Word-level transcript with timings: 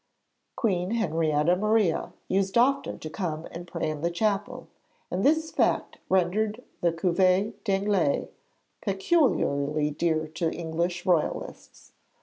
Queen 0.55 0.89
Henrietta 0.95 1.55
Maria 1.55 2.11
used 2.27 2.57
often 2.57 2.97
to 2.97 3.07
come 3.07 3.45
and 3.51 3.67
pray 3.67 3.87
in 3.87 4.01
the 4.01 4.09
chapel, 4.09 4.67
and 5.11 5.23
this 5.23 5.51
fact 5.51 5.99
rendered 6.09 6.63
the 6.81 6.91
Couvent 6.91 7.63
des 7.63 7.73
Anglaises 7.77 8.29
peculiarly 8.81 9.91
dear 9.91 10.25
to 10.25 10.49
English 10.51 11.05
royalists. 11.05 11.91